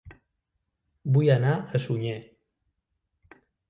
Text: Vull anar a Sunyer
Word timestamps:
Vull 1.19 1.31
anar 1.35 1.53
a 1.81 1.85
Sunyer 1.87 2.19